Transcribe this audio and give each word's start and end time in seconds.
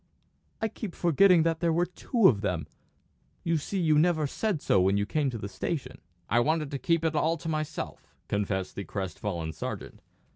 I 0.59 0.67
keep 0.67 0.95
forgetting 0.95 1.43
there 1.43 1.71
were 1.71 1.85
two 1.85 2.27
of 2.27 2.41
them; 2.41 2.65
you 3.43 3.57
see 3.57 3.79
you 3.79 3.99
never 3.99 4.25
said 4.25 4.59
so 4.59 4.81
when 4.81 4.97
you 4.97 5.05
came 5.05 5.29
to 5.29 5.37
the 5.37 5.47
station." 5.47 6.01
"I 6.27 6.39
wanted 6.39 6.71
to 6.71 6.79
keep 6.79 7.05
it 7.05 7.13
all 7.13 7.37
to 7.37 7.47
myself," 7.47 8.15
confessed 8.27 8.73
the 8.73 8.83
crest 8.83 9.19
fallen 9.19 9.53
sergeant. 9.53 10.01